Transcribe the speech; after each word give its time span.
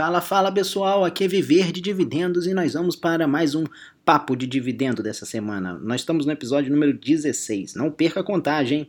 Fala, 0.00 0.22
fala 0.22 0.50
pessoal, 0.50 1.04
aqui 1.04 1.24
é 1.24 1.28
Viver 1.28 1.70
de 1.70 1.78
Dividendos 1.78 2.46
e 2.46 2.54
nós 2.54 2.72
vamos 2.72 2.96
para 2.96 3.28
mais 3.28 3.54
um 3.54 3.64
papo 4.02 4.34
de 4.34 4.46
dividendo 4.46 5.02
dessa 5.02 5.26
semana. 5.26 5.74
Nós 5.74 6.00
estamos 6.00 6.24
no 6.24 6.32
episódio 6.32 6.72
número 6.72 6.94
16, 6.94 7.74
não 7.74 7.90
perca 7.90 8.20
a 8.20 8.24
contagem. 8.24 8.88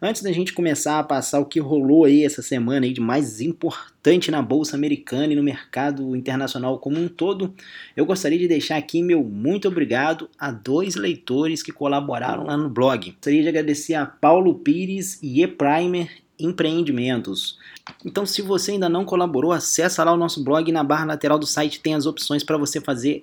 Antes 0.00 0.22
da 0.22 0.30
gente 0.30 0.52
começar 0.52 1.00
a 1.00 1.02
passar 1.02 1.40
o 1.40 1.46
que 1.46 1.58
rolou 1.58 2.04
aí 2.04 2.24
essa 2.24 2.42
semana 2.42 2.86
aí 2.86 2.92
de 2.92 3.00
mais 3.00 3.40
importante 3.40 4.30
na 4.30 4.40
bolsa 4.40 4.76
americana 4.76 5.32
e 5.32 5.36
no 5.36 5.42
mercado 5.42 6.14
internacional 6.14 6.78
como 6.78 6.96
um 6.96 7.08
todo, 7.08 7.52
eu 7.96 8.06
gostaria 8.06 8.38
de 8.38 8.46
deixar 8.46 8.76
aqui 8.76 9.02
meu 9.02 9.24
muito 9.24 9.66
obrigado 9.66 10.30
a 10.38 10.52
dois 10.52 10.94
leitores 10.94 11.60
que 11.60 11.72
colaboraram 11.72 12.44
lá 12.44 12.56
no 12.56 12.70
blog. 12.70 13.10
Gostaria 13.10 13.42
de 13.42 13.48
agradecer 13.48 13.94
a 13.94 14.06
Paulo 14.06 14.54
Pires 14.60 15.18
e 15.20 15.42
E 15.42 15.46
Primer 15.48 16.22
empreendimentos. 16.44 17.58
Então, 18.04 18.26
se 18.26 18.42
você 18.42 18.72
ainda 18.72 18.88
não 18.88 19.04
colaborou, 19.04 19.52
acessa 19.52 20.04
lá 20.04 20.12
o 20.12 20.16
nosso 20.16 20.42
blog 20.42 20.70
na 20.70 20.84
barra 20.84 21.06
lateral 21.06 21.38
do 21.38 21.46
site 21.46 21.80
tem 21.80 21.94
as 21.94 22.06
opções 22.06 22.44
para 22.44 22.56
você 22.56 22.80
fazer 22.80 23.22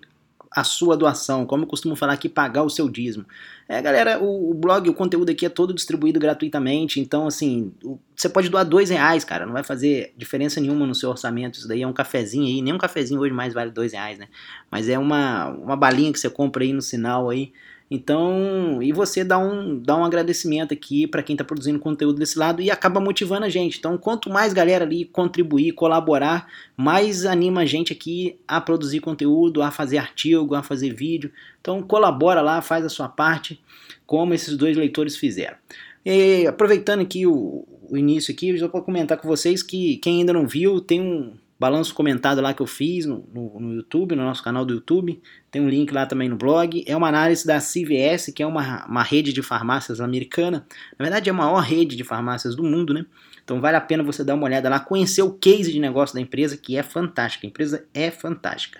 a 0.51 0.63
sua 0.63 0.97
doação, 0.97 1.45
como 1.45 1.63
eu 1.63 1.67
costumo 1.67 1.95
falar 1.95 2.13
aqui, 2.13 2.27
pagar 2.27 2.63
o 2.63 2.69
seu 2.69 2.89
dízimo. 2.89 3.25
É, 3.67 3.79
galera, 3.81 4.19
o, 4.19 4.49
o, 4.49 4.53
blog, 4.53 4.89
o 4.89 4.93
conteúdo 4.93 5.29
aqui 5.29 5.45
é 5.45 5.49
todo 5.49 5.73
distribuído 5.73 6.19
gratuitamente, 6.19 6.99
então, 6.99 7.27
assim, 7.27 7.71
o, 7.83 7.99
você 8.15 8.27
pode 8.27 8.49
doar 8.49 8.65
dois 8.65 8.89
reais, 8.89 9.23
cara, 9.23 9.45
não 9.45 9.53
vai 9.53 9.63
fazer 9.63 10.11
diferença 10.17 10.59
nenhuma 10.59 10.87
no 10.87 10.95
seu 10.95 11.09
orçamento, 11.11 11.59
isso 11.59 11.67
daí 11.67 11.83
é 11.83 11.87
um 11.87 11.93
cafezinho 11.93 12.47
aí, 12.47 12.61
nem 12.63 12.73
um 12.73 12.79
cafezinho 12.79 13.21
hoje 13.21 13.33
mais 13.33 13.53
vale 13.53 13.69
dois 13.69 13.93
reais, 13.93 14.17
né? 14.17 14.27
Mas 14.71 14.89
é 14.89 14.97
uma, 14.97 15.49
uma 15.49 15.75
balinha 15.75 16.11
que 16.11 16.19
você 16.19 16.29
compra 16.29 16.63
aí 16.63 16.73
no 16.73 16.81
sinal 16.81 17.29
aí, 17.29 17.53
então, 17.91 18.83
e 18.83 18.91
você 18.91 19.23
dá 19.23 19.39
um, 19.39 19.79
dá 19.79 19.97
um 19.97 20.05
agradecimento 20.05 20.71
aqui 20.71 21.07
para 21.07 21.23
quem 21.23 21.33
está 21.33 21.43
produzindo 21.43 21.79
conteúdo 21.79 22.19
desse 22.19 22.37
lado 22.37 22.61
e 22.61 22.69
acaba 22.69 22.99
motivando 22.99 23.45
a 23.45 23.49
gente. 23.49 23.79
Então, 23.79 23.97
quanto 23.97 24.29
mais 24.29 24.53
galera 24.53 24.85
ali 24.85 25.05
contribuir, 25.05 25.71
colaborar, 25.71 26.47
mais 26.77 27.25
anima 27.25 27.61
a 27.61 27.65
gente 27.65 27.91
aqui 27.91 28.37
a 28.47 28.61
produzir 28.61 28.99
conteúdo, 28.99 29.63
a 29.63 29.71
fazer 29.71 29.97
artigo, 29.97 30.53
a 30.53 30.61
fazer 30.61 30.93
vídeo. 30.93 31.31
Então, 31.59 31.81
colabora 31.81 32.41
lá, 32.41 32.61
faz 32.61 32.85
a 32.85 32.89
sua 32.89 33.09
parte, 33.09 33.59
como 34.05 34.35
esses 34.35 34.55
dois 34.55 34.77
leitores 34.77 35.17
fizeram. 35.17 35.57
E, 36.05 36.45
aproveitando 36.45 37.01
aqui 37.01 37.25
o, 37.25 37.65
o 37.89 37.97
início 37.97 38.31
aqui, 38.31 38.49
eu 38.49 38.57
já 38.57 38.67
vou 38.67 38.83
comentar 38.83 39.17
com 39.17 39.27
vocês 39.27 39.63
que 39.63 39.97
quem 39.97 40.19
ainda 40.19 40.31
não 40.31 40.47
viu, 40.47 40.79
tem 40.79 41.01
um 41.01 41.33
balanço 41.59 41.93
comentado 41.93 42.39
lá 42.39 42.53
que 42.53 42.61
eu 42.61 42.65
fiz 42.65 43.05
no, 43.05 43.27
no, 43.33 43.59
no, 43.59 43.73
YouTube, 43.73 44.15
no 44.15 44.23
nosso 44.23 44.41
canal 44.41 44.63
do 44.63 44.75
YouTube. 44.75 45.21
Tem 45.51 45.61
um 45.61 45.67
link 45.67 45.91
lá 45.91 46.05
também 46.05 46.29
no 46.29 46.37
blog. 46.37 46.83
É 46.87 46.95
uma 46.95 47.09
análise 47.09 47.45
da 47.45 47.59
CVS, 47.59 48.31
que 48.33 48.41
é 48.41 48.47
uma, 48.47 48.85
uma 48.87 49.03
rede 49.03 49.33
de 49.33 49.43
farmácias 49.43 49.99
americana. 49.99 50.65
Na 50.97 51.03
verdade, 51.03 51.29
é 51.29 51.33
a 51.33 51.35
maior 51.35 51.59
rede 51.59 51.97
de 51.97 52.03
farmácias 52.05 52.55
do 52.55 52.63
mundo, 52.63 52.93
né? 52.93 53.05
Então 53.43 53.59
vale 53.59 53.75
a 53.75 53.81
pena 53.81 54.03
você 54.03 54.23
dar 54.23 54.35
uma 54.35 54.45
olhada 54.45 54.69
lá, 54.69 54.79
conhecer 54.79 55.21
o 55.21 55.33
case 55.33 55.71
de 55.71 55.79
negócio 55.79 56.15
da 56.15 56.21
empresa, 56.21 56.55
que 56.55 56.77
é 56.77 56.83
fantástica. 56.83 57.45
A 57.45 57.49
empresa 57.49 57.85
é 57.93 58.09
fantástica. 58.09 58.79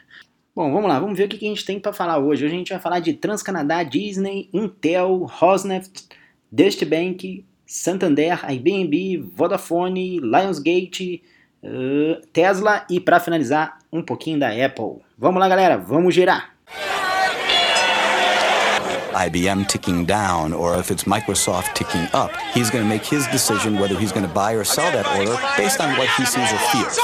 Bom, 0.56 0.72
vamos 0.72 0.90
lá, 0.90 1.00
vamos 1.00 1.18
ver 1.18 1.26
o 1.26 1.30
que 1.30 1.46
a 1.46 1.50
gente 1.50 1.66
tem 1.66 1.80
para 1.80 1.92
falar 1.92 2.18
hoje. 2.18 2.46
Hoje 2.46 2.54
a 2.54 2.58
gente 2.58 2.70
vai 2.70 2.80
falar 2.80 3.00
de 3.00 3.14
Transcanadá, 3.14 3.84
Disney, 3.84 4.50
Intel, 4.54 5.26
Rosneft, 5.30 6.08
Deutsche 6.52 6.86
Bank, 6.86 7.46
Santander, 7.66 8.40
IBM, 8.52 9.18
Vodafone, 9.18 10.20
Lionsgate, 10.20 11.24
uh, 11.64 12.22
Tesla 12.32 12.86
e 12.90 13.00
para 13.00 13.20
finalizar 13.20 13.80
um 13.92 14.02
pouquinho 14.02 14.40
da 14.40 14.50
Apple. 14.50 15.02
Vamos 15.18 15.40
lá, 15.40 15.48
galera, 15.48 15.78
vamos 15.78 16.14
girar. 16.14 16.54
IBM 19.12 19.66
ticking 19.66 20.06
down 20.06 20.54
or 20.54 20.80
if 20.80 20.92
it's 20.92 21.04
Microsoft 21.04 21.74
ticking 21.74 22.08
up, 22.14 22.32
he's 22.54 22.70
going 22.70 22.84
to 22.84 22.88
make 22.88 23.04
his 23.04 23.28
decision 23.28 23.80
whether 23.80 23.96
he's 24.00 24.12
going 24.12 24.26
to 24.26 24.34
buy 24.34 24.54
or 24.54 24.64
sell 24.64 24.90
that 24.92 25.06
order 25.18 25.36
based 25.58 25.82
on 25.82 25.90
what 25.98 26.08
he 26.18 26.26
sees 26.26 26.52
or 26.54 26.60
fears. 26.72 26.98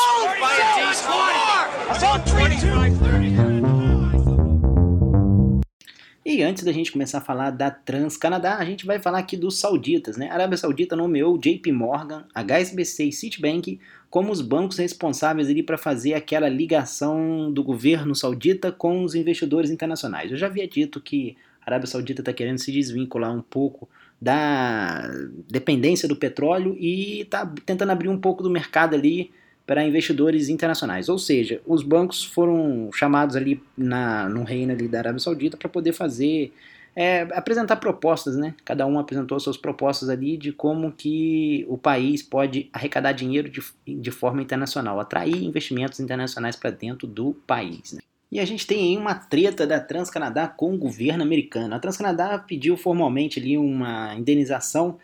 E 6.25 6.41
antes 6.41 6.63
da 6.63 6.71
gente 6.71 6.91
começar 6.91 7.19
a 7.19 7.21
falar 7.21 7.51
da 7.51 7.69
Transcanadá, 7.69 8.57
a 8.57 8.65
gente 8.65 8.85
vai 8.85 8.99
falar 8.99 9.19
aqui 9.19 9.37
dos 9.37 9.59
sauditas, 9.59 10.17
né? 10.17 10.29
A 10.29 10.33
Arábia 10.33 10.57
Saudita 10.57 10.95
nomeou 10.95 11.37
JP 11.37 11.71
Morgan, 11.71 12.25
HSBC 12.33 13.05
e 13.05 13.11
Citibank 13.11 13.79
como 14.09 14.31
os 14.31 14.41
bancos 14.41 14.77
responsáveis 14.77 15.49
ali 15.49 15.63
para 15.63 15.77
fazer 15.77 16.13
aquela 16.13 16.47
ligação 16.47 17.51
do 17.51 17.63
governo 17.63 18.15
saudita 18.15 18.71
com 18.71 19.03
os 19.03 19.15
investidores 19.15 19.69
internacionais. 19.69 20.31
Eu 20.31 20.37
já 20.37 20.47
havia 20.47 20.67
dito 20.67 21.01
que 21.01 21.35
a 21.61 21.69
Arábia 21.69 21.87
Saudita 21.87 22.21
está 22.21 22.31
querendo 22.31 22.59
se 22.59 22.71
desvincular 22.71 23.35
um 23.35 23.41
pouco 23.41 23.89
da 24.21 25.09
dependência 25.49 26.07
do 26.07 26.15
petróleo 26.15 26.75
e 26.79 27.21
está 27.21 27.45
tentando 27.65 27.91
abrir 27.91 28.09
um 28.09 28.17
pouco 28.17 28.41
do 28.41 28.49
mercado 28.49 28.95
ali 28.95 29.31
para 29.65 29.85
investidores 29.85 30.47
internacionais. 30.47 31.09
Ou 31.09 31.17
seja, 31.17 31.59
os 31.65 31.83
bancos 31.83 32.23
foram 32.23 32.89
chamados 32.93 33.35
ali 33.35 33.61
na, 33.75 34.29
no 34.29 34.43
reino 34.43 34.71
ali 34.71 34.87
da 34.87 34.99
Arábia 34.99 35.19
Saudita 35.19 35.57
para 35.57 35.67
poder 35.67 35.91
fazer 35.91 36.53
é, 36.95 37.21
apresentar 37.33 37.75
propostas, 37.75 38.37
né? 38.37 38.55
Cada 38.63 38.87
um 38.87 38.97
apresentou 38.97 39.37
suas 39.39 39.57
propostas 39.57 40.07
ali 40.07 40.37
de 40.37 40.53
como 40.53 40.91
que 40.91 41.65
o 41.67 41.77
país 41.77 42.23
pode 42.23 42.69
arrecadar 42.71 43.11
dinheiro 43.11 43.49
de, 43.49 43.61
de 43.85 44.11
forma 44.11 44.41
internacional, 44.41 44.99
atrair 44.99 45.43
investimentos 45.43 45.99
internacionais 45.99 46.55
para 46.55 46.69
dentro 46.69 47.05
do 47.05 47.33
país. 47.45 47.91
Né? 47.91 47.99
E 48.31 48.39
a 48.39 48.45
gente 48.45 48.65
tem 48.65 48.79
aí 48.79 48.97
uma 48.97 49.13
treta 49.13 49.67
da 49.67 49.79
Transcanadá 49.79 50.47
com 50.47 50.73
o 50.73 50.77
governo 50.77 51.21
americano. 51.21 51.75
A 51.75 51.79
Transcanadá 51.79 52.39
pediu 52.39 52.77
formalmente 52.77 53.39
ali 53.39 53.57
uma 53.57 54.15
indenização, 54.15 54.97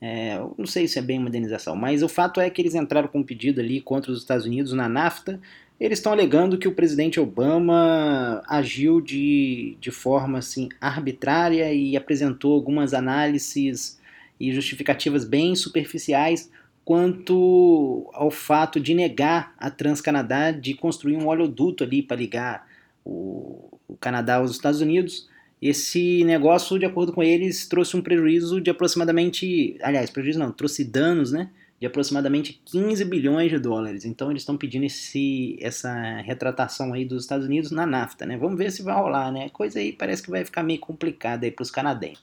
é, 0.00 0.38
não 0.58 0.66
sei 0.66 0.88
se 0.88 0.98
é 0.98 1.02
bem 1.02 1.18
uma 1.18 1.28
indenização, 1.28 1.76
mas 1.76 2.02
o 2.02 2.08
fato 2.08 2.40
é 2.40 2.50
que 2.50 2.60
eles 2.60 2.74
entraram 2.74 3.08
com 3.08 3.20
um 3.20 3.24
pedido 3.24 3.60
ali 3.60 3.80
contra 3.80 4.10
os 4.10 4.18
Estados 4.18 4.46
Unidos 4.46 4.72
na 4.72 4.88
NAFTA 4.88 5.40
eles 5.78 5.98
estão 5.98 6.12
alegando 6.12 6.58
que 6.58 6.68
o 6.68 6.74
presidente 6.74 7.20
Obama 7.20 8.42
agiu 8.48 9.00
de, 9.00 9.76
de 9.80 9.90
forma 9.90 10.38
assim, 10.38 10.68
arbitrária 10.80 11.72
e 11.72 11.96
apresentou 11.96 12.54
algumas 12.54 12.94
análises 12.94 14.00
e 14.40 14.52
justificativas 14.52 15.24
bem 15.24 15.54
superficiais 15.54 16.50
quanto 16.84 18.08
ao 18.14 18.30
fato 18.30 18.78
de 18.80 18.94
negar 18.94 19.54
a 19.58 19.70
Transcanadá 19.70 20.50
de 20.50 20.72
construir 20.72 21.16
um 21.16 21.26
oleoduto 21.26 21.84
ali 21.84 22.02
para 22.02 22.16
ligar 22.16 22.66
o, 23.04 23.78
o 23.88 23.96
Canadá 23.96 24.36
aos 24.36 24.52
Estados 24.52 24.80
Unidos. 24.80 25.28
Esse 25.60 26.22
negócio, 26.24 26.78
de 26.78 26.86
acordo 26.86 27.12
com 27.12 27.22
eles, 27.22 27.66
trouxe 27.66 27.96
um 27.96 28.02
prejuízo 28.02 28.60
de 28.60 28.70
aproximadamente, 28.70 29.76
aliás, 29.82 30.10
prejuízo 30.10 30.38
não, 30.38 30.52
trouxe 30.52 30.84
danos, 30.84 31.32
né? 31.32 31.50
De 31.78 31.86
aproximadamente 31.86 32.60
15 32.64 33.04
bilhões 33.04 33.50
de 33.50 33.58
dólares. 33.58 34.04
Então 34.04 34.30
eles 34.30 34.42
estão 34.42 34.56
pedindo 34.56 34.84
esse, 34.84 35.58
essa 35.60 35.92
retratação 36.22 36.92
aí 36.92 37.04
dos 37.04 37.24
Estados 37.24 37.46
Unidos 37.46 37.70
na 37.70 37.86
NAFTA, 37.86 38.24
né? 38.24 38.36
Vamos 38.36 38.56
ver 38.56 38.72
se 38.72 38.82
vai 38.82 38.94
rolar, 38.94 39.30
né? 39.30 39.48
Coisa 39.50 39.78
aí 39.78 39.92
parece 39.92 40.22
que 40.22 40.30
vai 40.30 40.44
ficar 40.44 40.62
meio 40.62 40.80
complicada 40.80 41.44
aí 41.44 41.50
para 41.50 41.62
os 41.62 41.70
canadenses. 41.70 42.22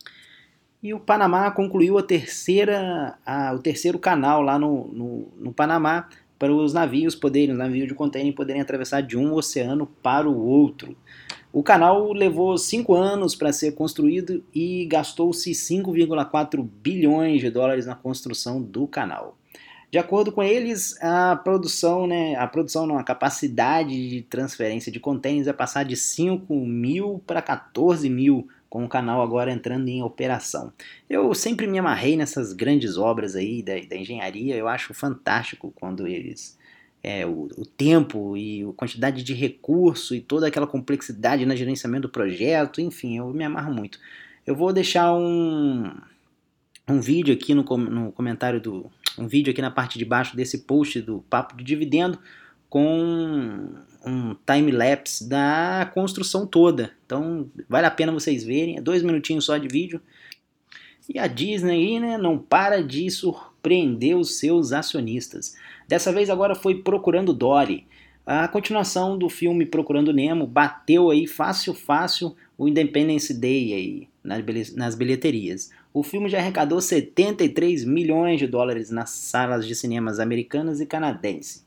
E 0.82 0.94
o 0.94 1.00
Panamá 1.00 1.50
concluiu 1.52 1.98
a 1.98 2.04
terceira, 2.04 3.18
a, 3.26 3.54
o 3.54 3.60
terceiro 3.60 3.98
canal 3.98 4.42
lá 4.42 4.60
no, 4.60 4.88
no, 4.90 5.34
no 5.38 5.54
Panamá 5.54 6.10
para 6.38 6.54
os 6.54 6.74
navios 6.74 7.16
poderem, 7.16 7.52
os 7.52 7.58
navios 7.58 7.88
de 7.88 7.94
contêiner 7.94 8.34
poderem 8.34 8.62
atravessar 8.62 9.02
de 9.02 9.18
um 9.18 9.34
oceano 9.34 9.88
para 10.02 10.28
o 10.28 10.46
outro. 10.46 10.98
O 11.54 11.64
canal 11.64 12.12
levou 12.12 12.58
cinco 12.58 12.96
anos 12.96 13.36
para 13.36 13.54
ser 13.54 13.74
construído 13.74 14.44
e 14.54 14.86
gastou-se 14.86 15.52
5,4 15.52 16.68
bilhões 16.82 17.40
de 17.40 17.50
dólares 17.50 17.86
na 17.86 17.96
construção 17.96 18.62
do 18.62 18.88
canal. 18.88 19.38
De 19.94 20.00
acordo 20.00 20.32
com 20.32 20.42
eles, 20.42 20.98
a 21.00 21.36
produção, 21.36 22.08
né, 22.08 22.34
a 22.34 22.48
produção 22.48 22.88
não, 22.88 22.98
a 22.98 23.04
capacidade 23.04 24.10
de 24.10 24.24
transferência 24.24 24.92
de 24.92 25.00
contêineres 25.00 25.46
vai 25.46 25.54
passar 25.54 25.84
de 25.84 25.96
5 25.96 26.52
mil 26.66 27.22
para 27.28 27.44
14 27.44 28.10
mil, 28.10 28.48
com 28.68 28.84
o 28.84 28.90
canal 28.90 29.22
agora 29.22 29.52
entrando 29.52 29.88
em 29.88 30.02
operação. 30.02 30.74
Eu 31.08 31.32
sempre 31.36 31.68
me 31.68 31.78
amarrei 31.78 32.18
nessas 32.18 32.54
grandes 32.54 32.98
obras 32.98 33.36
aí 33.36 33.62
da, 33.62 33.74
da 33.88 33.96
engenharia, 33.96 34.56
eu 34.56 34.68
acho 34.68 34.96
fantástico 34.96 35.72
quando 35.76 36.08
eles 36.08 36.58
é, 37.04 37.24
o, 37.28 37.48
o, 37.56 37.64
tempo 37.64 38.36
e 38.36 38.64
a 38.64 38.74
quantidade 38.74 39.22
de 39.22 39.36
recurso 39.36 40.16
e 40.16 40.22
toda 40.22 40.48
aquela 40.48 40.66
complexidade 40.66 41.46
no 41.46 41.56
gerenciamento 41.56 42.08
do 42.08 42.12
projeto, 42.12 42.82
enfim, 42.82 43.20
eu 43.20 43.32
me 43.32 43.44
amarro 43.44 43.72
muito. 43.72 44.00
Eu 44.44 44.56
vou 44.56 44.74
deixar 44.74 45.14
um, 45.14 45.94
um 46.90 47.00
vídeo 47.00 47.32
aqui 47.32 47.54
no, 47.54 47.62
no 47.62 48.12
comentário 48.12 48.60
do, 48.60 48.90
um 49.18 49.28
vídeo 49.28 49.52
aqui 49.52 49.62
na 49.62 49.72
parte 49.72 49.98
de 49.98 50.06
baixo 50.06 50.36
desse 50.36 50.60
post 50.60 51.02
do 51.02 51.24
Papo 51.30 51.56
de 51.56 51.64
Dividendo 51.64 52.20
com 52.70 53.70
um 54.06 54.36
time-lapse 54.46 55.30
da 55.30 55.90
construção 55.94 56.46
toda. 56.46 56.92
Então 57.06 57.50
vale 57.70 57.86
a 57.86 57.92
pena 57.92 58.12
vocês 58.12 58.44
verem, 58.44 58.78
é 58.78 58.82
dois 58.82 59.04
minutinhos 59.04 59.46
só 59.46 59.58
de 59.58 59.68
vídeo. 59.68 60.02
E 61.08 61.20
a 61.20 61.28
Disney 61.28 62.00
né, 62.00 62.18
não 62.18 62.38
para 62.38 62.82
de 62.82 63.10
surpreender 63.12 64.18
os 64.18 64.40
seus 64.40 64.72
acionistas. 64.72 65.56
Dessa 65.88 66.12
vez 66.12 66.30
agora 66.30 66.56
foi 66.56 66.82
Procurando 66.82 67.34
Dory. 67.34 67.86
A 68.26 68.48
continuação 68.48 69.18
do 69.18 69.28
filme 69.28 69.66
Procurando 69.66 70.14
Nemo 70.14 70.48
bateu 70.48 71.10
aí 71.10 71.28
fácil 71.28 71.74
fácil 71.74 72.36
o 72.58 72.70
Independence 72.70 73.34
Day 73.34 73.74
aí 73.74 74.08
nas 74.24 74.96
bilheterias. 74.96 75.70
O 75.94 76.02
filme 76.02 76.30
já 76.30 76.38
arrecadou 76.38 76.80
73 76.80 77.84
milhões 77.84 78.40
de 78.40 78.48
dólares 78.48 78.90
nas 78.90 79.10
salas 79.10 79.68
de 79.68 79.76
cinemas 79.76 80.20
americanas 80.20 80.80
e 80.80 80.86
canadenses. 80.86 81.66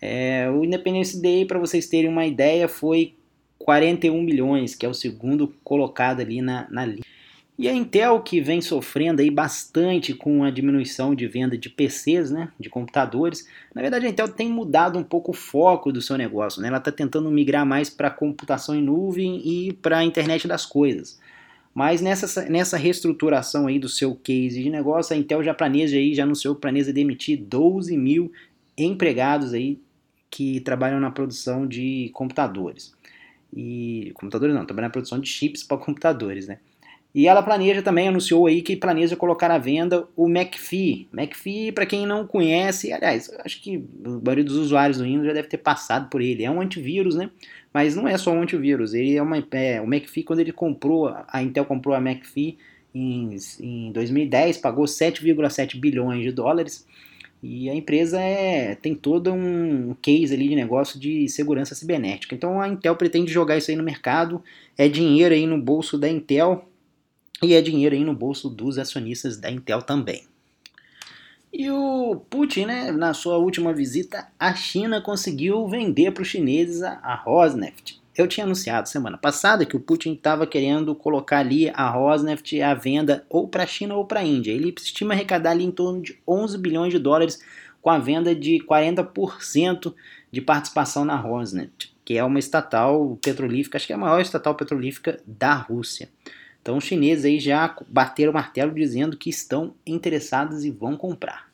É, 0.00 0.48
o 0.48 0.64
Independence 0.64 1.20
Day, 1.20 1.44
para 1.44 1.58
vocês 1.58 1.88
terem 1.88 2.08
uma 2.08 2.24
ideia, 2.24 2.68
foi 2.68 3.14
41 3.58 4.22
milhões, 4.22 4.76
que 4.76 4.86
é 4.86 4.88
o 4.88 4.94
segundo 4.94 5.52
colocado 5.64 6.20
ali 6.20 6.40
na, 6.40 6.68
na 6.70 6.86
lista. 6.86 7.07
E 7.58 7.68
a 7.68 7.74
Intel, 7.74 8.20
que 8.22 8.40
vem 8.40 8.60
sofrendo 8.60 9.20
aí 9.20 9.32
bastante 9.32 10.14
com 10.14 10.44
a 10.44 10.50
diminuição 10.50 11.12
de 11.12 11.26
venda 11.26 11.58
de 11.58 11.68
PCs, 11.68 12.30
né, 12.30 12.52
de 12.58 12.70
computadores, 12.70 13.48
na 13.74 13.82
verdade 13.82 14.06
a 14.06 14.08
Intel 14.08 14.28
tem 14.28 14.48
mudado 14.48 14.96
um 14.96 15.02
pouco 15.02 15.32
o 15.32 15.34
foco 15.34 15.90
do 15.90 16.00
seu 16.00 16.16
negócio. 16.16 16.62
Né? 16.62 16.68
Ela 16.68 16.78
está 16.78 16.92
tentando 16.92 17.28
migrar 17.32 17.66
mais 17.66 17.90
para 17.90 18.10
computação 18.10 18.76
em 18.76 18.82
nuvem 18.82 19.42
e 19.44 19.72
para 19.72 19.98
a 19.98 20.04
internet 20.04 20.46
das 20.46 20.64
coisas. 20.64 21.18
Mas 21.74 22.00
nessa, 22.00 22.48
nessa 22.48 22.76
reestruturação 22.76 23.66
aí 23.66 23.78
do 23.80 23.88
seu 23.88 24.14
case 24.14 24.62
de 24.62 24.70
negócio, 24.70 25.14
a 25.14 25.18
Intel 25.18 25.42
já 25.42 25.52
planeja 25.52 25.96
aí, 25.96 26.14
já 26.14 26.22
anunciou 26.22 26.54
que 26.54 26.60
planeja 26.60 26.92
demitir 26.92 27.38
12 27.38 27.96
mil 27.96 28.32
empregados 28.76 29.52
aí 29.52 29.80
que 30.30 30.60
trabalham 30.60 31.00
na 31.00 31.10
produção 31.10 31.66
de 31.66 32.10
computadores. 32.12 32.94
E 33.52 34.12
computadores 34.14 34.54
não, 34.54 34.64
trabalham 34.64 34.88
na 34.88 34.92
produção 34.92 35.18
de 35.18 35.28
chips 35.28 35.64
para 35.64 35.78
computadores, 35.78 36.46
né? 36.46 36.58
E 37.18 37.26
ela 37.26 37.42
planeja 37.42 37.82
também, 37.82 38.06
anunciou 38.06 38.46
aí 38.46 38.62
que 38.62 38.76
planeja 38.76 39.16
colocar 39.16 39.50
à 39.50 39.58
venda 39.58 40.06
o 40.14 40.28
McPhee. 40.28 41.08
McPhee, 41.12 41.72
para 41.72 41.84
quem 41.84 42.06
não 42.06 42.24
conhece, 42.24 42.92
aliás, 42.92 43.28
acho 43.44 43.60
que 43.60 43.84
a 44.04 44.10
maioria 44.24 44.44
dos 44.44 44.54
usuários 44.54 44.98
do 44.98 45.02
Windows 45.02 45.26
já 45.26 45.32
deve 45.32 45.48
ter 45.48 45.56
passado 45.56 46.08
por 46.10 46.22
ele. 46.22 46.44
É 46.44 46.50
um 46.50 46.60
antivírus, 46.60 47.16
né? 47.16 47.28
Mas 47.74 47.96
não 47.96 48.06
é 48.06 48.16
só 48.16 48.30
um 48.30 48.42
antivírus. 48.42 48.94
Ele 48.94 49.16
é 49.16 49.20
uma, 49.20 49.36
é, 49.50 49.80
o 49.80 49.92
McPhee, 49.92 50.22
quando 50.22 50.38
ele 50.38 50.52
comprou, 50.52 51.12
a 51.26 51.42
Intel 51.42 51.64
comprou 51.64 51.92
a 51.92 51.98
McPhee 51.98 52.56
em, 52.94 53.36
em 53.60 53.90
2010, 53.90 54.58
pagou 54.58 54.84
7,7 54.84 55.76
bilhões 55.76 56.22
de 56.22 56.30
dólares. 56.30 56.86
E 57.42 57.68
a 57.68 57.74
empresa 57.74 58.20
é, 58.20 58.76
tem 58.76 58.94
todo 58.94 59.32
um 59.32 59.92
case 60.00 60.32
ali 60.32 60.50
de 60.50 60.54
negócio 60.54 61.00
de 61.00 61.28
segurança 61.28 61.74
cibernética. 61.74 62.36
Então 62.36 62.60
a 62.60 62.68
Intel 62.68 62.94
pretende 62.94 63.32
jogar 63.32 63.56
isso 63.56 63.72
aí 63.72 63.76
no 63.76 63.82
mercado, 63.82 64.40
é 64.76 64.86
dinheiro 64.88 65.34
aí 65.34 65.48
no 65.48 65.60
bolso 65.60 65.98
da 65.98 66.08
Intel 66.08 66.67
e 67.42 67.54
é 67.54 67.60
dinheiro 67.60 67.94
aí 67.94 68.04
no 68.04 68.14
bolso 68.14 68.48
dos 68.48 68.78
acionistas 68.78 69.36
da 69.36 69.50
Intel 69.50 69.82
também. 69.82 70.24
E 71.52 71.70
o 71.70 72.16
Putin, 72.28 72.66
né, 72.66 72.92
na 72.92 73.14
sua 73.14 73.38
última 73.38 73.72
visita 73.72 74.28
à 74.38 74.54
China, 74.54 75.00
conseguiu 75.00 75.66
vender 75.66 76.12
para 76.12 76.22
os 76.22 76.28
chineses 76.28 76.82
a, 76.82 77.14
Rosneft. 77.14 78.00
Eu 78.14 78.26
tinha 78.26 78.44
anunciado 78.44 78.88
semana 78.88 79.16
passada 79.16 79.64
que 79.64 79.76
o 79.76 79.80
Putin 79.80 80.12
estava 80.12 80.46
querendo 80.46 80.94
colocar 80.94 81.38
ali 81.38 81.70
a 81.70 81.88
Rosneft 81.88 82.60
à 82.60 82.74
venda 82.74 83.24
ou 83.30 83.48
para 83.48 83.62
a 83.62 83.66
China 83.66 83.94
ou 83.94 84.04
para 84.04 84.20
a 84.20 84.24
Índia. 84.24 84.52
Ele 84.52 84.74
estima 84.76 85.14
arrecadar 85.14 85.52
ali 85.52 85.64
em 85.64 85.70
torno 85.70 86.02
de 86.02 86.18
11 86.26 86.58
bilhões 86.58 86.92
de 86.92 86.98
dólares 86.98 87.40
com 87.80 87.88
a 87.88 87.98
venda 87.98 88.34
de 88.34 88.58
40% 88.68 89.94
de 90.30 90.40
participação 90.40 91.04
na 91.04 91.16
Rosneft, 91.16 91.94
que 92.04 92.18
é 92.18 92.24
uma 92.24 92.38
estatal 92.38 93.16
petrolífica, 93.22 93.78
acho 93.78 93.86
que 93.86 93.92
é 93.92 93.96
a 93.96 93.98
maior 93.98 94.20
estatal 94.20 94.54
petrolífica 94.54 95.20
da 95.26 95.54
Rússia. 95.54 96.08
Então 96.60 96.76
os 96.76 96.84
chineses 96.84 97.24
aí 97.24 97.40
já 97.40 97.76
bateram 97.88 98.30
o 98.30 98.34
martelo 98.34 98.74
dizendo 98.74 99.16
que 99.16 99.30
estão 99.30 99.74
interessados 99.86 100.64
e 100.64 100.70
vão 100.70 100.96
comprar. 100.96 101.48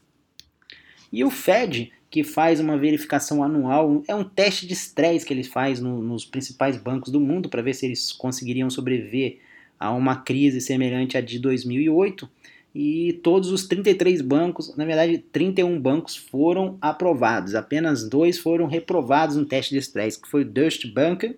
E 1.12 1.22
o 1.22 1.30
Fed 1.30 1.92
que 2.14 2.22
faz 2.22 2.60
uma 2.60 2.78
verificação 2.78 3.42
anual, 3.42 4.04
é 4.06 4.14
um 4.14 4.22
teste 4.22 4.68
de 4.68 4.72
estresse 4.72 5.26
que 5.26 5.34
ele 5.34 5.42
faz 5.42 5.80
no, 5.80 6.00
nos 6.00 6.24
principais 6.24 6.76
bancos 6.76 7.10
do 7.10 7.18
mundo 7.18 7.48
para 7.48 7.60
ver 7.60 7.74
se 7.74 7.86
eles 7.86 8.12
conseguiriam 8.12 8.70
sobreviver 8.70 9.38
a 9.80 9.90
uma 9.90 10.14
crise 10.14 10.60
semelhante 10.60 11.18
à 11.18 11.20
de 11.20 11.40
2008. 11.40 12.30
E 12.72 13.14
todos 13.14 13.50
os 13.50 13.66
33 13.66 14.20
bancos, 14.20 14.76
na 14.76 14.84
verdade 14.84 15.18
31 15.18 15.80
bancos 15.80 16.14
foram 16.14 16.78
aprovados, 16.80 17.56
apenas 17.56 18.08
dois 18.08 18.38
foram 18.38 18.66
reprovados 18.66 19.34
no 19.34 19.44
teste 19.44 19.72
de 19.72 19.80
estresse, 19.80 20.22
que 20.22 20.28
foi 20.28 20.42
o 20.42 20.48
Deutsche 20.48 20.86
Bank 20.86 21.36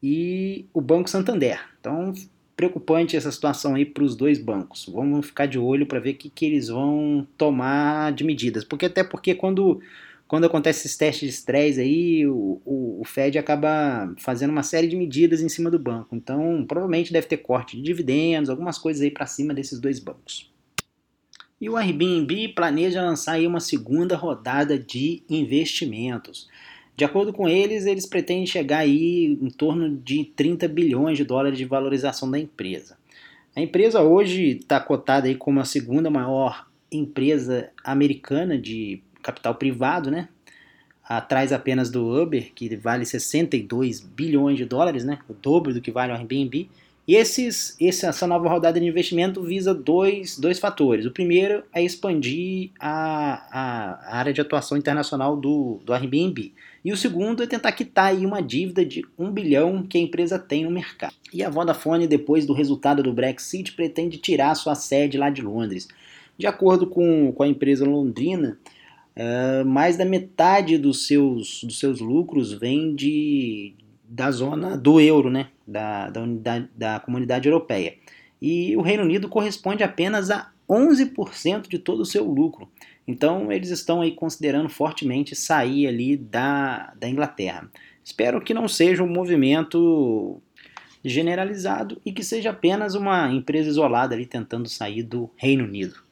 e 0.00 0.64
o 0.72 0.80
Banco 0.80 1.10
Santander. 1.10 1.58
Então 1.80 2.14
preocupante 2.58 3.16
essa 3.16 3.30
situação 3.30 3.76
aí 3.76 3.86
para 3.86 4.02
os 4.02 4.16
dois 4.16 4.36
bancos. 4.36 4.90
Vamos 4.92 5.26
ficar 5.26 5.46
de 5.46 5.60
olho 5.60 5.86
para 5.86 6.00
ver 6.00 6.10
o 6.10 6.14
que, 6.16 6.28
que 6.28 6.44
eles 6.44 6.66
vão 6.66 7.24
tomar 7.36 8.10
de 8.12 8.24
medidas. 8.24 8.64
Porque 8.64 8.86
até 8.86 9.04
porque 9.04 9.32
quando, 9.32 9.80
quando 10.26 10.44
acontece 10.44 10.80
esses 10.80 10.96
testes 10.96 11.28
de 11.28 11.34
estresse 11.36 11.80
aí, 11.80 12.26
o, 12.26 12.60
o, 12.64 13.00
o, 13.00 13.04
Fed 13.04 13.38
acaba 13.38 14.12
fazendo 14.18 14.50
uma 14.50 14.64
série 14.64 14.88
de 14.88 14.96
medidas 14.96 15.40
em 15.40 15.48
cima 15.48 15.70
do 15.70 15.78
banco. 15.78 16.16
Então, 16.16 16.64
provavelmente 16.66 17.12
deve 17.12 17.28
ter 17.28 17.36
corte 17.36 17.76
de 17.76 17.82
dividendos, 17.84 18.50
algumas 18.50 18.76
coisas 18.76 19.02
aí 19.02 19.10
para 19.12 19.26
cima 19.26 19.54
desses 19.54 19.78
dois 19.78 20.00
bancos. 20.00 20.52
E 21.60 21.70
o 21.70 21.76
Airbnb 21.76 22.48
planeja 22.56 23.02
lançar 23.02 23.34
aí 23.34 23.46
uma 23.46 23.60
segunda 23.60 24.16
rodada 24.16 24.76
de 24.76 25.22
investimentos. 25.30 26.48
De 26.98 27.04
acordo 27.04 27.32
com 27.32 27.48
eles, 27.48 27.86
eles 27.86 28.06
pretendem 28.06 28.44
chegar 28.44 28.78
aí 28.78 29.26
em 29.40 29.50
torno 29.50 29.96
de 29.98 30.24
30 30.34 30.66
bilhões 30.66 31.16
de 31.16 31.22
dólares 31.22 31.56
de 31.56 31.64
valorização 31.64 32.28
da 32.28 32.40
empresa. 32.40 32.98
A 33.54 33.60
empresa 33.60 34.02
hoje 34.02 34.56
está 34.56 34.80
cotada 34.80 35.28
aí 35.28 35.36
como 35.36 35.60
a 35.60 35.64
segunda 35.64 36.10
maior 36.10 36.66
empresa 36.90 37.70
americana 37.84 38.58
de 38.58 39.00
capital 39.22 39.54
privado, 39.54 40.10
né? 40.10 40.28
Atrás 41.08 41.52
apenas 41.52 41.88
do 41.88 42.20
Uber, 42.20 42.50
que 42.52 42.74
vale 42.74 43.06
62 43.06 44.00
bilhões 44.00 44.56
de 44.56 44.64
dólares, 44.64 45.04
né? 45.04 45.20
O 45.28 45.34
dobro 45.34 45.72
do 45.72 45.80
que 45.80 45.92
vale 45.92 46.10
o 46.10 46.16
Airbnb. 46.16 46.68
E 47.08 47.16
essa 47.16 48.26
nova 48.26 48.50
rodada 48.50 48.78
de 48.78 48.84
investimento 48.84 49.42
visa 49.42 49.72
dois, 49.72 50.38
dois 50.38 50.58
fatores. 50.58 51.06
O 51.06 51.10
primeiro 51.10 51.64
é 51.72 51.82
expandir 51.82 52.70
a, 52.78 53.48
a 53.50 54.18
área 54.18 54.30
de 54.30 54.42
atuação 54.42 54.76
internacional 54.76 55.34
do, 55.34 55.80
do 55.86 55.94
Airbnb. 55.94 56.52
E 56.84 56.92
o 56.92 56.96
segundo 56.98 57.42
é 57.42 57.46
tentar 57.46 57.72
quitar 57.72 58.14
uma 58.14 58.42
dívida 58.42 58.84
de 58.84 59.02
1 59.18 59.30
bilhão 59.30 59.82
que 59.82 59.96
a 59.96 60.00
empresa 60.02 60.38
tem 60.38 60.64
no 60.64 60.70
mercado. 60.70 61.14
E 61.32 61.42
a 61.42 61.48
Vodafone, 61.48 62.06
depois 62.06 62.44
do 62.44 62.52
resultado 62.52 63.02
do 63.02 63.10
Brexit, 63.10 63.72
pretende 63.72 64.18
tirar 64.18 64.54
sua 64.54 64.74
sede 64.74 65.16
lá 65.16 65.30
de 65.30 65.40
Londres. 65.40 65.88
De 66.36 66.46
acordo 66.46 66.86
com, 66.86 67.32
com 67.32 67.42
a 67.42 67.48
empresa 67.48 67.86
londrina, 67.86 68.58
uh, 69.16 69.64
mais 69.64 69.96
da 69.96 70.04
metade 70.04 70.76
dos 70.76 71.06
seus, 71.06 71.64
dos 71.64 71.78
seus 71.78 72.00
lucros 72.00 72.52
vem 72.52 72.94
de, 72.94 73.72
da 74.08 74.30
zona 74.30 74.76
do 74.76 75.00
euro, 75.00 75.30
né? 75.30 75.48
da, 75.68 76.08
da, 76.08 76.22
unidade, 76.22 76.70
da 76.74 77.00
comunidade 77.00 77.46
europeia. 77.46 77.94
E 78.40 78.74
o 78.76 78.80
Reino 78.80 79.02
Unido 79.02 79.28
corresponde 79.28 79.84
apenas 79.84 80.30
a 80.30 80.50
11% 80.68 81.68
de 81.68 81.78
todo 81.78 82.00
o 82.00 82.06
seu 82.06 82.24
lucro. 82.24 82.68
Então 83.06 83.52
eles 83.52 83.70
estão 83.70 84.00
aí 84.00 84.12
considerando 84.12 84.68
fortemente 84.68 85.36
sair 85.36 85.86
ali 85.86 86.16
da, 86.16 86.92
da 86.98 87.08
Inglaterra. 87.08 87.70
Espero 88.02 88.40
que 88.40 88.54
não 88.54 88.66
seja 88.66 89.02
um 89.02 89.12
movimento 89.12 90.40
generalizado 91.04 92.00
e 92.04 92.12
que 92.12 92.24
seja 92.24 92.50
apenas 92.50 92.94
uma 92.94 93.30
empresa 93.30 93.68
isolada 93.68 94.14
ali 94.14 94.26
tentando 94.26 94.68
sair 94.68 95.02
do 95.02 95.30
Reino 95.36 95.64
Unido. 95.64 96.02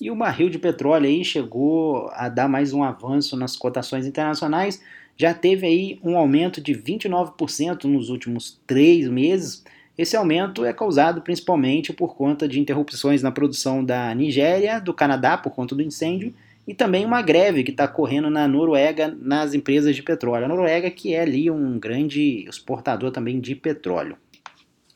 E 0.00 0.10
o 0.10 0.16
barril 0.16 0.48
de 0.48 0.58
petróleo 0.58 1.06
aí 1.06 1.24
chegou 1.24 2.08
a 2.12 2.28
dar 2.28 2.48
mais 2.48 2.72
um 2.72 2.84
avanço 2.84 3.36
nas 3.36 3.56
cotações 3.56 4.06
internacionais, 4.06 4.80
já 5.18 5.34
teve 5.34 5.66
aí 5.66 5.98
um 6.02 6.16
aumento 6.16 6.60
de 6.60 6.72
29% 6.72 7.84
nos 7.84 8.08
últimos 8.08 8.58
três 8.66 9.08
meses, 9.08 9.64
esse 9.98 10.16
aumento 10.16 10.64
é 10.64 10.72
causado 10.72 11.20
principalmente 11.22 11.92
por 11.92 12.14
conta 12.14 12.46
de 12.46 12.60
interrupções 12.60 13.20
na 13.20 13.32
produção 13.32 13.84
da 13.84 14.14
Nigéria, 14.14 14.80
do 14.80 14.94
Canadá 14.94 15.36
por 15.36 15.50
conta 15.50 15.74
do 15.74 15.82
incêndio 15.82 16.32
e 16.68 16.72
também 16.72 17.04
uma 17.04 17.20
greve 17.20 17.64
que 17.64 17.72
está 17.72 17.88
correndo 17.88 18.30
na 18.30 18.46
Noruega 18.46 19.12
nas 19.20 19.54
empresas 19.54 19.96
de 19.96 20.02
petróleo. 20.04 20.44
A 20.44 20.48
Noruega 20.48 20.88
que 20.88 21.14
é 21.14 21.22
ali 21.22 21.50
um 21.50 21.80
grande 21.80 22.44
exportador 22.48 23.10
também 23.10 23.40
de 23.40 23.56
petróleo. 23.56 24.16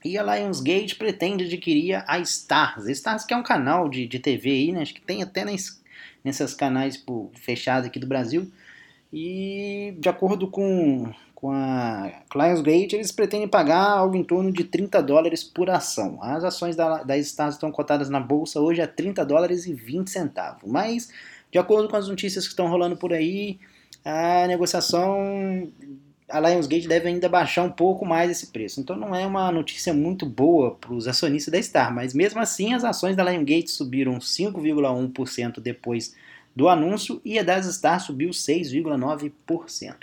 E 0.04 0.16
a 0.16 0.22
Lionsgate 0.22 0.94
pretende 0.94 1.46
adquirir 1.46 2.04
a 2.06 2.20
Stars. 2.20 2.86
A 2.86 2.92
Stars 2.92 3.24
que 3.24 3.34
é 3.34 3.36
um 3.36 3.42
canal 3.42 3.88
de, 3.88 4.06
de 4.06 4.20
TV 4.20 4.50
aí, 4.50 4.70
né? 4.70 4.82
acho 4.82 4.94
que 4.94 5.00
tem 5.00 5.20
até 5.20 5.44
nesses, 5.44 5.82
nesses 6.22 6.54
canais 6.54 7.04
fechados 7.34 7.88
aqui 7.88 7.98
do 7.98 8.06
Brasil. 8.06 8.48
E 9.12 9.94
de 9.98 10.08
acordo 10.08 10.48
com 10.48 11.12
com 11.42 11.50
a 11.50 12.08
Lionsgate, 12.36 12.94
eles 12.94 13.10
pretendem 13.10 13.48
pagar 13.48 13.82
algo 13.82 14.14
em 14.14 14.22
torno 14.22 14.52
de 14.52 14.62
30 14.62 15.02
dólares 15.02 15.42
por 15.42 15.68
ação. 15.68 16.22
As 16.22 16.44
ações 16.44 16.76
da, 16.76 17.02
da 17.02 17.18
Stars 17.18 17.56
estão 17.56 17.72
cotadas 17.72 18.08
na 18.08 18.20
bolsa 18.20 18.60
hoje 18.60 18.80
a 18.80 18.86
30 18.86 19.24
dólares 19.24 19.66
e 19.66 19.74
20 19.74 20.08
centavos. 20.08 20.62
Mas, 20.70 21.10
de 21.50 21.58
acordo 21.58 21.88
com 21.88 21.96
as 21.96 22.06
notícias 22.06 22.44
que 22.44 22.50
estão 22.50 22.68
rolando 22.68 22.96
por 22.96 23.12
aí, 23.12 23.58
a 24.04 24.46
negociação, 24.46 25.68
a 26.28 26.38
Lionsgate 26.38 26.86
deve 26.86 27.08
ainda 27.08 27.28
baixar 27.28 27.64
um 27.64 27.72
pouco 27.72 28.06
mais 28.06 28.30
esse 28.30 28.46
preço. 28.52 28.80
Então 28.80 28.94
não 28.94 29.12
é 29.12 29.26
uma 29.26 29.50
notícia 29.50 29.92
muito 29.92 30.24
boa 30.24 30.76
para 30.76 30.94
os 30.94 31.08
acionistas 31.08 31.50
da 31.50 31.60
Star, 31.60 31.92
mas 31.92 32.14
mesmo 32.14 32.38
assim 32.38 32.72
as 32.72 32.84
ações 32.84 33.16
da 33.16 33.24
Lionsgate 33.24 33.68
subiram 33.68 34.18
5,1% 34.18 35.58
depois 35.58 36.14
do 36.54 36.68
anúncio 36.68 37.20
e 37.24 37.38
a 37.38 37.42
das 37.42 37.66
Star 37.66 38.00
subiu 38.00 38.30
6,9%. 38.30 39.94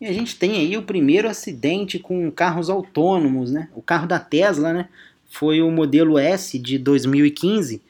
E 0.00 0.06
a 0.06 0.12
gente 0.12 0.36
tem 0.36 0.56
aí 0.56 0.76
o 0.76 0.82
primeiro 0.82 1.28
acidente 1.28 1.98
com 1.98 2.30
carros 2.30 2.68
autônomos, 2.68 3.52
né? 3.52 3.68
O 3.74 3.82
carro 3.82 4.06
da 4.06 4.18
Tesla, 4.18 4.72
né? 4.72 4.88
Foi 5.30 5.62
o 5.62 5.70
modelo 5.70 6.18
S 6.18 6.58
de 6.58 6.76
2015, 6.78 7.80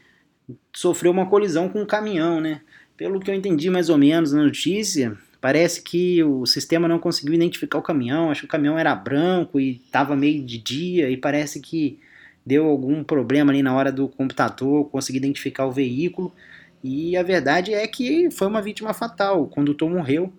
sofreu 0.73 1.11
uma 1.11 1.27
colisão 1.27 1.69
com 1.69 1.83
um 1.83 1.87
caminhão, 1.87 2.41
né? 2.41 2.61
Pelo 2.97 3.19
que 3.19 3.31
eu 3.31 3.35
entendi 3.35 3.71
mais 3.71 3.89
ou 3.89 3.97
menos 3.97 4.33
na 4.33 4.43
notícia, 4.43 5.19
Parece 5.43 5.83
que 5.83 6.23
o 6.23 6.47
sistema 6.47 6.87
não 6.87 7.01
conseguiu 7.01 7.35
identificar 7.35 7.77
o 7.77 7.83
caminhão, 7.83 8.31
acho 8.31 8.43
que 8.43 8.47
o 8.47 8.49
caminhão 8.49 8.79
era 8.79 8.95
branco 8.95 9.59
e 9.59 9.73
estava 9.85 10.15
meio 10.15 10.41
de 10.41 10.57
dia 10.57 11.11
e 11.11 11.17
parece 11.17 11.59
que 11.59 11.99
deu 12.47 12.67
algum 12.67 13.03
problema 13.03 13.51
ali 13.51 13.61
na 13.61 13.75
hora 13.75 13.91
do 13.91 14.07
computador 14.07 14.89
conseguir 14.89 15.19
identificar 15.19 15.67
o 15.67 15.73
veículo. 15.73 16.33
E 16.83 17.17
a 17.17 17.23
verdade 17.23 17.73
é 17.73 17.87
que 17.87 18.31
foi 18.31 18.47
uma 18.49 18.61
vítima 18.61 18.93
fatal, 18.93 19.43
o 19.43 19.47
condutor 19.47 19.89
morreu. 19.89 20.33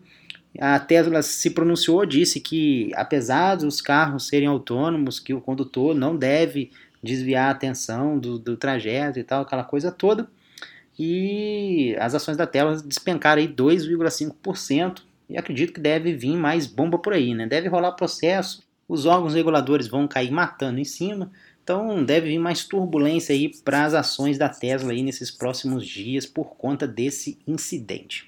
A 0.59 0.79
Tesla 0.79 1.21
se 1.21 1.49
pronunciou, 1.49 2.05
disse 2.05 2.39
que 2.39 2.91
apesar 2.95 3.55
dos 3.55 3.81
carros 3.81 4.27
serem 4.27 4.47
autônomos, 4.47 5.19
que 5.19 5.33
o 5.33 5.41
condutor 5.41 5.95
não 5.95 6.15
deve 6.15 6.71
desviar 7.01 7.47
a 7.47 7.51
atenção 7.51 8.19
do, 8.19 8.37
do 8.37 8.55
trajeto 8.55 9.19
e 9.19 9.23
tal, 9.23 9.41
aquela 9.41 9.63
coisa 9.63 9.91
toda. 9.91 10.27
E 10.97 11.95
as 11.99 12.13
ações 12.13 12.37
da 12.37 12.45
Tesla 12.45 12.77
despencaram 12.83 13.41
aí 13.41 13.47
2,5% 13.47 15.01
e 15.27 15.37
acredito 15.37 15.73
que 15.73 15.79
deve 15.79 16.13
vir 16.13 16.37
mais 16.37 16.67
bomba 16.67 16.99
por 16.99 17.13
aí, 17.13 17.33
né? 17.33 17.47
Deve 17.47 17.67
rolar 17.67 17.93
processo, 17.93 18.63
os 18.87 19.05
órgãos 19.05 19.33
reguladores 19.33 19.87
vão 19.87 20.07
cair 20.07 20.31
matando 20.31 20.79
em 20.79 20.85
cima, 20.85 21.31
então 21.63 22.03
deve 22.03 22.27
vir 22.27 22.39
mais 22.39 22.65
turbulência 22.65 23.33
aí 23.33 23.49
para 23.63 23.85
as 23.85 23.93
ações 23.93 24.37
da 24.37 24.49
Tesla 24.49 24.91
aí 24.91 25.01
nesses 25.01 25.31
próximos 25.31 25.87
dias 25.87 26.25
por 26.25 26.55
conta 26.57 26.85
desse 26.85 27.39
incidente. 27.47 28.27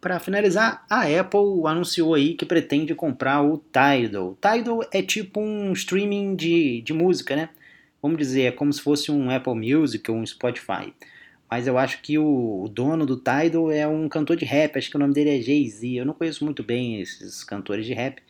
Para 0.00 0.18
finalizar, 0.18 0.84
a 0.90 1.02
Apple 1.02 1.66
anunciou 1.66 2.14
aí 2.14 2.34
que 2.34 2.44
pretende 2.44 2.94
comprar 2.94 3.42
o 3.42 3.58
Tidal. 3.58 4.36
Tidal 4.40 4.82
é 4.92 5.02
tipo 5.02 5.40
um 5.40 5.72
streaming 5.72 6.36
de, 6.36 6.82
de 6.82 6.92
música, 6.92 7.34
né? 7.34 7.48
Vamos 8.02 8.18
dizer, 8.18 8.42
é 8.42 8.52
como 8.52 8.72
se 8.72 8.80
fosse 8.80 9.10
um 9.10 9.30
Apple 9.30 9.54
Music 9.54 10.08
ou 10.10 10.16
um 10.16 10.26
Spotify. 10.26 10.92
Mas 11.50 11.66
eu 11.66 11.78
acho 11.78 12.02
que 12.02 12.18
o, 12.18 12.68
dono 12.72 13.06
do 13.06 13.16
Tidal 13.16 13.70
é 13.70 13.86
um 13.86 14.08
cantor 14.08 14.36
de 14.36 14.44
rap, 14.44 14.76
acho 14.76 14.90
que 14.90 14.96
o 14.96 14.98
nome 14.98 15.14
dele 15.14 15.38
é 15.38 15.40
Jay-Z. 15.40 15.94
Eu 15.94 16.04
não 16.04 16.14
conheço 16.14 16.44
muito 16.44 16.62
bem 16.62 17.00
esses 17.00 17.42
cantores 17.44 17.86
de 17.86 17.94
rap, 17.94 18.20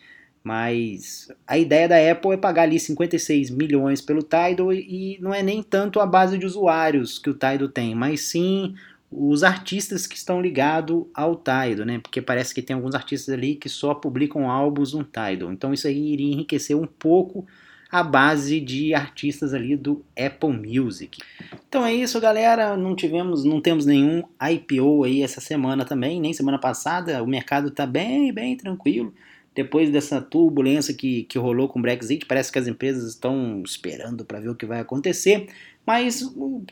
mas 0.47 1.29
a 1.45 1.59
ideia 1.59 1.89
da 1.89 2.13
Apple 2.13 2.31
é 2.31 2.37
pagar 2.37 2.63
ali 2.63 2.79
56 2.79 3.51
milhões 3.51 4.01
pelo 4.01 4.23
Tidal 4.23 4.73
e 4.73 5.19
não 5.21 5.35
é 5.35 5.43
nem 5.43 5.61
tanto 5.61 5.99
a 5.99 6.07
base 6.07 6.39
de 6.39 6.47
usuários 6.47 7.19
que 7.19 7.29
o 7.29 7.35
Tidal 7.35 7.67
tem, 7.67 7.97
mas 7.97 8.21
sim 8.21 8.77
os 9.11 9.43
artistas 9.43 10.07
que 10.07 10.15
estão 10.15 10.41
ligados 10.41 11.05
ao 11.13 11.35
Tidal, 11.35 11.85
né? 11.85 11.99
Porque 11.99 12.23
parece 12.23 12.55
que 12.55 12.63
tem 12.63 12.77
alguns 12.77 12.95
artistas 12.95 13.35
ali 13.35 13.57
que 13.57 13.69
só 13.69 13.93
publicam 13.93 14.49
álbuns 14.49 14.93
no 14.93 15.03
Tidal. 15.03 15.51
Então 15.51 15.75
isso 15.75 15.89
aí 15.89 16.13
iria 16.13 16.33
enriquecer 16.33 16.77
um 16.77 16.87
pouco 16.87 17.45
a 17.91 18.05
base 18.05 18.61
de 18.61 18.95
artistas 18.95 19.53
ali 19.53 19.77
do 19.77 20.05
Apple 20.17 20.53
Music. 20.53 21.21
Então 21.69 21.85
é 21.85 21.93
isso, 21.93 22.21
galera. 22.21 22.77
Não 22.77 22.95
tivemos, 22.95 23.43
não 23.43 23.61
temos 23.61 23.85
nenhum 23.85 24.23
IPO 24.41 25.03
aí 25.03 25.23
essa 25.23 25.41
semana 25.41 25.85
também, 25.85 26.21
nem 26.21 26.33
semana 26.33 26.59
passada. 26.61 27.21
O 27.21 27.27
mercado 27.27 27.67
está 27.67 27.85
bem, 27.85 28.33
bem 28.33 28.57
tranquilo 28.57 29.13
depois 29.57 29.89
dessa 29.91 30.21
turbulência 30.21 30.93
que, 30.93 31.23
que 31.25 31.39
rolou 31.39 31.67
com 31.67 31.79
o 31.79 31.83
Brexit, 31.83 32.27
parece 32.27 32.53
que 32.53 32.59
as 32.59 32.69
empresas 32.69 33.09
estão 33.09 33.63
esperando 33.65 34.23
para 34.23 34.39
ver 34.39 34.51
o 34.51 34.55
que 34.55 34.67
vai 34.67 34.81
acontecer, 34.81 35.49
mas 35.87 36.23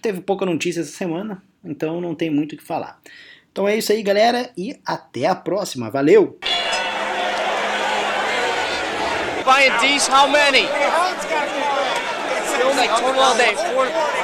teve 0.02 0.20
pouca 0.20 0.44
notícia 0.44 0.82
essa 0.82 0.92
semana, 0.92 1.42
então 1.64 1.98
não 1.98 2.14
tem 2.14 2.28
muito 2.28 2.52
o 2.52 2.58
que 2.58 2.62
falar. 2.62 3.00
Então 3.50 3.66
é 3.66 3.78
isso 3.78 3.90
aí, 3.90 4.02
galera, 4.02 4.50
e 4.54 4.78
até 4.84 5.26
a 5.26 5.34
próxima. 5.34 5.90
Valeu! 5.90 6.38
Buying 9.44 9.72
D's, 9.80 10.06
how 10.08 10.28
many? 10.28 10.66
Still 12.54 12.76
like 12.76 12.90
total 12.90 13.20
all 13.20 13.36
day. 13.36 13.54
Four. 13.54 14.23